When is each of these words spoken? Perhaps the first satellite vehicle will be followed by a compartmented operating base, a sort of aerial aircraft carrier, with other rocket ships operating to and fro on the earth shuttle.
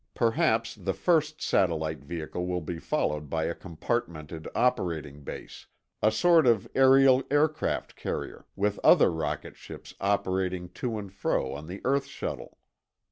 Perhaps 0.15 0.73
the 0.73 0.95
first 0.95 1.43
satellite 1.43 1.99
vehicle 2.03 2.47
will 2.47 2.59
be 2.61 2.79
followed 2.79 3.29
by 3.29 3.43
a 3.43 3.53
compartmented 3.53 4.47
operating 4.55 5.21
base, 5.23 5.67
a 6.01 6.11
sort 6.11 6.47
of 6.47 6.67
aerial 6.73 7.21
aircraft 7.29 7.95
carrier, 7.95 8.47
with 8.55 8.79
other 8.83 9.11
rocket 9.11 9.55
ships 9.55 9.93
operating 10.01 10.69
to 10.69 10.97
and 10.97 11.13
fro 11.13 11.53
on 11.53 11.67
the 11.67 11.81
earth 11.85 12.07
shuttle. 12.07 12.57